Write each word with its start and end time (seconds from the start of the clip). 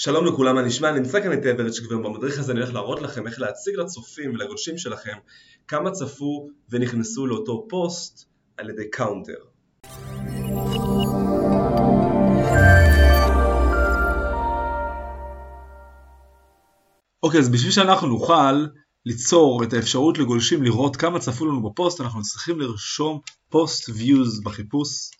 שלום 0.00 0.26
לכולם, 0.26 0.54
מה 0.54 0.62
נשמע? 0.62 0.90
נמצא 0.90 1.20
כאן 1.20 1.32
איתי 1.32 1.38
ורצ'יק 1.58 1.96
ובמדריך 1.96 2.38
הזה 2.38 2.52
אני 2.52 2.60
הולך 2.60 2.74
להראות 2.74 3.02
לכם 3.02 3.26
איך 3.26 3.40
להציג 3.40 3.74
לצופים 3.76 4.30
ולגולשים 4.30 4.78
שלכם 4.78 5.16
כמה 5.68 5.90
צפו 5.90 6.48
ונכנסו 6.70 7.26
לאותו 7.26 7.66
פוסט 7.68 8.28
על 8.56 8.70
ידי 8.70 8.90
counter. 8.90 9.34
אוקיי, 17.22 17.40
אז 17.40 17.48
בשביל 17.48 17.72
שאנחנו 17.72 18.08
נוכל 18.08 18.66
ליצור 19.06 19.64
את 19.64 19.72
האפשרות 19.72 20.18
לגולשים 20.18 20.62
לראות 20.62 20.96
כמה 20.96 21.18
צפו 21.18 21.46
לנו 21.46 21.70
בפוסט, 21.70 22.00
אנחנו 22.00 22.22
צריכים 22.22 22.60
לרשום 22.60 23.20
post 23.48 23.88
views 23.88 24.44
בחיפוש 24.44 25.10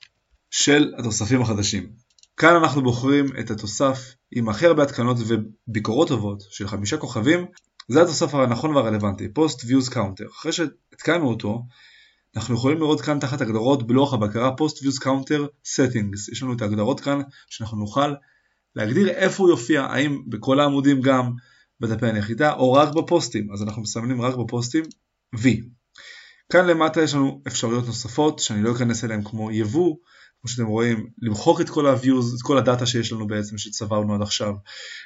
של 0.51 0.93
התוספים 0.99 1.43
החדשים. 1.43 2.08
כאן 2.39 2.57
אנחנו 2.57 2.83
בוחרים 2.83 3.27
את 3.41 3.51
התוסף 3.51 4.15
עם 4.31 4.49
הכי 4.49 4.67
הרבה 4.67 4.83
התקנות 4.83 5.17
וביקורות 5.27 6.09
טובות 6.09 6.43
של 6.51 6.69
חמישה 6.69 6.97
כוכבים, 6.97 7.47
זה 7.89 8.03
התוסף 8.03 8.35
הנכון 8.35 8.77
והרלוונטי, 8.77 9.29
Post 9.39 9.65
Views 9.65 9.93
Counter. 9.95 10.31
אחרי 10.31 10.53
שהתקנו 10.53 11.29
אותו, 11.29 11.63
אנחנו 12.37 12.55
יכולים 12.55 12.79
לראות 12.79 13.01
כאן 13.01 13.19
תחת 13.19 13.41
הגדרות 13.41 13.87
בלוח 13.87 14.15
הבקרה 14.15 14.51
Post 14.61 14.75
Views 14.83 15.03
Counter 15.05 15.41
Settings. 15.65 16.33
יש 16.33 16.43
לנו 16.43 16.53
את 16.53 16.63
ההגדרות 16.63 17.01
כאן 17.01 17.21
שאנחנו 17.49 17.79
נוכל 17.79 18.15
להגדיר 18.77 19.09
איפה 19.09 19.43
הוא 19.43 19.51
יופיע, 19.51 19.83
האם 19.83 20.23
בכל 20.29 20.61
העמודים 20.61 21.01
גם 21.01 21.33
בדפי 21.81 22.07
הנחיתה 22.07 22.53
או 22.53 22.73
רק 22.73 22.95
בפוסטים, 22.95 23.53
אז 23.53 23.63
אנחנו 23.63 23.83
מסמנים 23.83 24.23
רק 24.23 24.35
בפוסטים 24.35 24.85
V. 25.37 25.49
כאן 26.53 26.67
למטה 26.67 27.03
יש 27.03 27.15
לנו 27.15 27.43
אפשרויות 27.47 27.87
נוספות 27.87 28.39
שאני 28.39 28.63
לא 28.63 28.73
אכנס 28.73 29.05
אליהן 29.05 29.25
כמו 29.25 29.51
יבוא, 29.51 29.97
כמו 30.41 30.51
שאתם 30.51 30.67
רואים, 30.67 31.07
למחוק 31.23 31.61
את 31.61 31.71
כל 31.71 31.87
ה-views, 31.87 32.37
את 32.37 32.43
כל 32.43 32.59
הדאטה 32.59 32.87
שיש 32.87 33.13
לנו 33.13 33.27
בעצם 33.27 33.59
שצברנו 33.59 34.15
עד 34.15 34.23
עכשיו, 34.23 34.55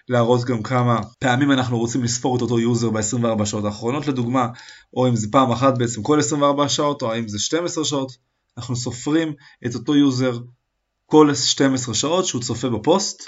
להראות 0.09 0.45
גם 0.45 0.63
כמה 0.63 1.01
פעמים 1.19 1.53
אנחנו 1.53 1.79
רוצים 1.79 2.05
לספור 2.05 2.37
את 2.37 2.43
אותו 2.43 2.61
user 2.61 2.91
ב-24 2.91 3.45
שעות 3.45 3.65
האחרונות 3.65 4.07
לדוגמה, 4.07 4.49
או 4.95 5.09
אם 5.09 5.17
זה 5.17 5.27
פעם 5.31 5.51
אחת 5.51 5.79
בעצם 5.79 6.03
כל 6.03 6.19
24 6.19 6.69
שעות, 6.69 7.03
או 7.03 7.13
האם 7.13 7.29
זה 7.29 7.39
12 7.39 7.85
שעות, 7.85 8.13
אנחנו 8.59 8.77
סופרים 8.77 9.33
את 9.67 9.75
אותו 9.75 9.97
user 9.97 10.39
כל 11.07 11.35
12 11.35 11.95
שעות 11.95 12.27
שהוא 12.27 12.43
צופה 12.43 12.69
בפוסט, 12.69 13.23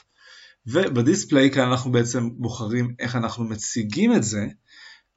וב 0.67 0.85
display 0.85 1.51
כאן 1.51 1.69
אנחנו 1.69 1.93
בעצם 1.93 2.31
בוחרים 2.33 2.95
איך 2.99 3.17
אנחנו 3.17 3.45
מציגים 3.45 4.15
את 4.15 4.23
זה 4.23 4.47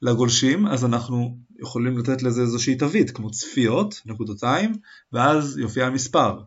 לגולשים, 0.02 0.68
אז 0.68 0.86
אנחנו 0.86 1.38
יכולים 1.60 1.98
לתת 1.98 2.24
לזה 2.24 2.42
איזושהי 2.42 2.76
תווית, 2.76 3.12
כמו 3.12 3.32
צפיות, 3.32 4.02
נקודותיים, 4.06 4.74
ואז 5.14 5.58
יופיע 5.58 5.86
המספר. 5.86 6.40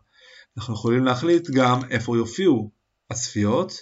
אנחנו 0.57 0.73
יכולים 0.73 1.05
להחליט 1.05 1.49
גם 1.49 1.79
איפה 1.89 2.17
יופיעו 2.17 2.71
הצפיות 3.09 3.73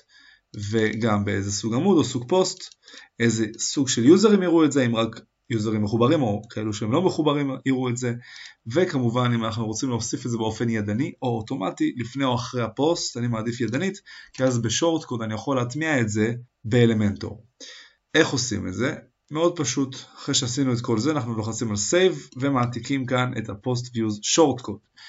וגם 0.71 1.25
באיזה 1.25 1.51
סוג 1.51 1.73
עמוד 1.73 1.97
או 1.97 2.03
סוג 2.03 2.29
פוסט, 2.29 2.75
איזה 3.19 3.45
סוג 3.57 3.89
של 3.89 4.05
יוזרים 4.05 4.43
יראו 4.43 4.65
את 4.65 4.71
זה, 4.71 4.85
אם 4.85 4.95
רק 4.95 5.19
יוזרים 5.49 5.83
מחוברים 5.83 6.21
או 6.21 6.41
כאלו 6.49 6.73
שהם 6.73 6.91
לא 6.91 7.01
מחוברים 7.01 7.51
יראו 7.65 7.89
את 7.89 7.97
זה, 7.97 8.13
וכמובן 8.73 9.31
אם 9.35 9.45
אנחנו 9.45 9.65
רוצים 9.65 9.89
להוסיף 9.89 10.25
את 10.25 10.31
זה 10.31 10.37
באופן 10.37 10.69
ידני 10.69 11.11
או 11.21 11.37
אוטומטי 11.37 11.93
לפני 11.97 12.23
או 12.23 12.35
אחרי 12.35 12.61
הפוסט, 12.61 13.17
אני 13.17 13.27
מעדיף 13.27 13.61
ידנית, 13.61 14.01
כי 14.33 14.43
אז 14.43 14.61
ב 14.61 15.03
shortcode 15.03 15.21
אני 15.21 15.33
יכול 15.33 15.57
להטמיע 15.57 16.01
את 16.01 16.09
זה 16.09 16.33
באלמנטור. 16.65 17.45
איך 18.13 18.29
עושים 18.29 18.67
את 18.67 18.73
זה? 18.73 18.95
מאוד 19.31 19.57
פשוט, 19.57 19.95
אחרי 20.15 20.35
שעשינו 20.35 20.73
את 20.73 20.81
כל 20.81 20.99
זה 20.99 21.11
אנחנו 21.11 21.33
לוחצים 21.33 21.69
על 21.69 21.75
Save 21.75 22.37
ומעתיקים 22.37 23.05
כאן 23.05 23.31
את 23.37 23.49
ה-Post 23.49 23.85
Views 23.85 24.15
Short 24.35 24.61
Code. 24.61 25.01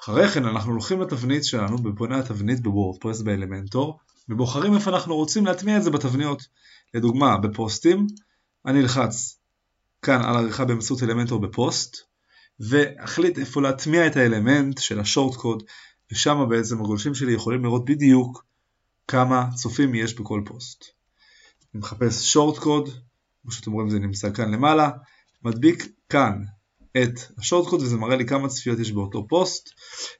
אחרי 0.00 0.28
כן 0.28 0.44
אנחנו 0.44 0.72
הולכים 0.72 1.00
לתבנית 1.00 1.44
שלנו 1.44 1.78
בפונה 1.78 2.18
התבנית 2.18 2.60
בוורדפרס 2.60 3.20
באלמנטור 3.20 3.98
ובוחרים 4.28 4.74
איפה 4.74 4.90
אנחנו 4.90 5.16
רוצים 5.16 5.46
להטמיע 5.46 5.76
את 5.76 5.82
זה 5.82 5.90
בתבניות. 5.90 6.42
לדוגמה 6.94 7.36
בפוסטים 7.36 8.06
אני 8.66 8.80
אלחץ 8.80 9.38
כאן 10.02 10.22
על 10.22 10.36
עריכה 10.36 10.64
באמצעות 10.64 11.02
אלמנטור 11.02 11.40
בפוסט 11.40 11.96
ואחליט 12.60 13.38
איפה 13.38 13.62
להטמיע 13.62 14.06
את 14.06 14.16
האלמנט 14.16 14.78
של 14.78 15.00
השורט 15.00 15.36
קוד 15.36 15.62
ושם 16.12 16.46
בעצם 16.48 16.80
הגולשים 16.80 17.14
שלי 17.14 17.32
יכולים 17.32 17.64
לראות 17.64 17.84
בדיוק 17.84 18.44
כמה 19.08 19.48
צופים 19.54 19.94
יש 19.94 20.14
בכל 20.14 20.42
פוסט. 20.46 20.84
אני 21.74 21.80
מחפש 21.80 22.32
שורט 22.32 22.58
קוד, 22.58 22.88
כמו 23.48 23.52
שאתם 23.52 23.72
רואים 23.72 23.90
זה 23.90 23.98
נמצא 23.98 24.32
כאן 24.32 24.50
למעלה, 24.50 24.90
מדביק 25.44 25.86
כאן 26.08 26.44
את 26.96 27.20
השורטקוד 27.38 27.82
וזה 27.82 27.96
מראה 27.96 28.16
לי 28.16 28.26
כמה 28.26 28.48
צפיות 28.48 28.78
יש 28.78 28.92
באותו 28.92 29.26
פוסט. 29.28 29.68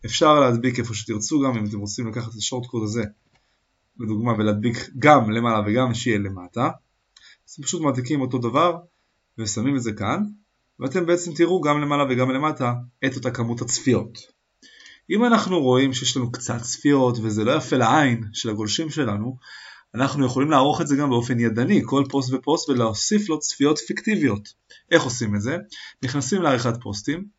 אפשר 0.05 0.41
להדביק 0.41 0.79
איפה 0.79 0.95
שתרצו 0.95 1.41
גם 1.41 1.57
אם 1.57 1.65
אתם 1.67 1.79
רוצים 1.79 2.09
לקחת 2.09 2.29
את 2.33 2.35
השורטקוד 2.39 2.83
הזה 2.83 3.03
לדוגמה 4.01 4.33
ולהדביק 4.33 4.77
גם 4.99 5.31
למעלה 5.31 5.61
וגם 5.67 5.95
שיהיה 5.95 6.19
למטה. 6.19 6.71
אז 7.49 7.57
פשוט 7.63 7.83
מעתיקים 7.83 8.21
אותו 8.21 8.39
דבר 8.39 8.77
ושמים 9.39 9.77
את 9.77 9.83
זה 9.83 9.93
כאן 9.93 10.25
ואתם 10.81 11.07
בעצם 11.07 11.35
תראו 11.35 11.61
גם 11.61 11.81
למעלה 11.81 12.05
וגם 12.11 12.31
למטה 12.31 12.73
את 13.07 13.17
אותה 13.17 13.31
כמות 13.31 13.61
הצפיות. 13.61 14.19
אם 15.11 15.25
אנחנו 15.25 15.61
רואים 15.61 15.93
שיש 15.93 16.17
לנו 16.17 16.33
קצת 16.33 16.63
צפיות 16.63 17.19
וזה 17.23 17.45
לא 17.45 17.53
יפה 17.53 17.77
לעין 17.77 18.25
של 18.33 18.51
הגולשים 18.51 18.91
שלנו, 18.91 19.37
אנחנו 19.95 20.27
יכולים 20.27 20.51
לערוך 20.51 20.81
את 20.81 20.87
זה 20.87 20.97
גם 20.97 21.11
באופן 21.11 21.41
ידני, 21.41 21.83
כל 21.85 22.05
פוסט 22.11 22.33
ופוסט 22.33 22.69
ולהוסיף 22.69 23.29
לו 23.29 23.39
צפיות 23.39 23.79
פיקטיביות. 23.79 24.49
איך 24.91 25.03
עושים 25.03 25.37
את 25.37 25.41
זה? 25.41 25.57
נכנסים 26.03 26.43
לעריכת 26.43 26.83
פוסטים, 26.83 27.39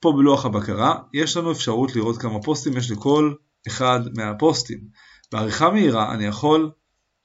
פה 0.00 0.12
בלוח 0.16 0.44
הבקרה 0.44 0.94
יש 1.14 1.36
לנו 1.36 1.52
אפשרות 1.52 1.96
לראות 1.96 2.18
כמה 2.18 2.42
פוסטים 2.42 2.76
יש 2.76 2.90
לכל 2.90 3.34
אחד 3.66 4.00
מהפוסטים. 4.16 4.80
בעריכה 5.32 5.70
מהירה 5.70 6.14
אני 6.14 6.24
יכול 6.24 6.70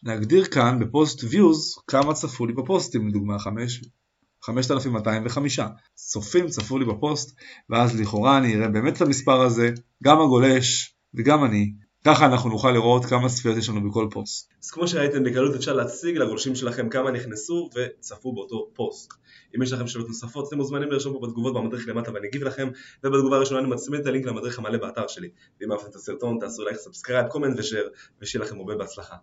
להגדיר 0.04 0.46
כאן 0.46 0.80
ב 0.80 0.88
post 0.88 1.20
views 1.20 1.82
כמה 1.88 2.14
צפו 2.14 2.46
לי 2.46 2.54
בפוסטים, 2.54 3.08
לדוגמה 3.08 3.40
5, 3.40 3.84
5205. 4.42 5.60
צופים 5.96 6.48
צפו 6.48 6.78
לי 6.78 6.86
בפוסט 6.86 7.38
ואז 7.70 8.00
לכאורה 8.00 8.38
אני 8.38 8.56
אראה 8.56 8.68
באמת 8.68 8.98
את 8.98 9.02
המספר 9.02 9.42
הזה, 9.42 9.72
גם 10.04 10.22
הגולש 10.22 10.96
וגם 11.14 11.46
אני 11.46 11.74
ככה 12.06 12.26
אנחנו 12.26 12.50
נוכל 12.50 12.72
לראות 12.72 13.06
כמה 13.06 13.30
צפיות 13.30 13.58
יש 13.58 13.70
לנו 13.70 13.90
בכל 13.90 14.08
פוסט. 14.12 14.54
אז 14.64 14.72
כמו 14.72 14.88
שראיתם 14.88 15.24
בקלות 15.24 15.56
אפשר 15.56 15.74
להציג 15.74 16.18
לגולשים 16.18 16.56
שלכם 16.56 16.90
כמה 16.90 17.12
נכנסו 17.12 17.70
וצפו 17.76 18.34
באותו 18.34 18.68
פוסט. 18.74 19.14
אם 19.56 19.62
יש 19.62 19.74
לכם 19.74 19.88
שאלות 19.88 20.08
נוספות 20.08 20.48
אתם 20.48 20.58
מוזמנים 20.58 20.92
לרשום 20.92 21.14
פה 21.14 21.28
בתגובות 21.28 21.54
במדריך 21.54 21.88
למטה 21.88 22.12
ואני 22.14 22.28
אגיב 22.28 22.44
לכם 22.44 22.70
ובתגובה 23.04 23.36
הראשונה 23.36 23.60
אני 23.60 23.70
מצמיד 23.70 24.02
את 24.02 24.08
הלינק 24.08 24.26
למדריך 24.26 24.60
המלא 24.60 24.78
באתר 24.78 25.08
שלי. 25.08 25.30
ואם 25.62 25.72
אהבתם 25.72 25.90
את 25.90 25.96
הסרטון 25.96 26.38
תעשו 26.40 26.64
לייק, 26.64 26.78
subscribe, 26.78 27.28
comment 27.28 27.60
ו 27.60 27.64
share 27.64 27.88
ושיהיה 28.22 28.46
לכם 28.46 28.60
הרבה 28.60 28.76
בהצלחה. 28.76 29.16